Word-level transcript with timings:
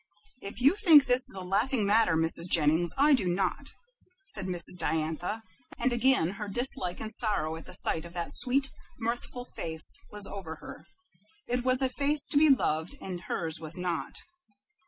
"If 0.41 0.59
you 0.61 0.75
think 0.77 1.05
this 1.05 1.29
is 1.29 1.35
a 1.39 1.43
laughing 1.43 1.85
matter, 1.85 2.15
Mrs. 2.17 2.49
Jennings, 2.49 2.91
I 2.97 3.13
do 3.13 3.27
not," 3.27 3.69
said 4.25 4.47
Mrs. 4.47 4.79
Diantha, 4.79 5.43
and 5.77 5.93
again 5.93 6.29
her 6.41 6.47
dislike 6.47 6.99
and 6.99 7.11
sorrow 7.13 7.55
at 7.55 7.65
the 7.67 7.75
sight 7.75 8.03
of 8.03 8.13
that 8.13 8.33
sweet, 8.33 8.71
mirthful 8.97 9.45
face 9.55 9.95
was 10.09 10.25
over 10.25 10.55
her. 10.55 10.87
It 11.47 11.63
was 11.63 11.83
a 11.83 11.89
face 11.89 12.25
to 12.29 12.37
be 12.37 12.49
loved, 12.49 12.95
and 12.99 13.21
hers 13.21 13.59
was 13.59 13.77
not. 13.77 14.15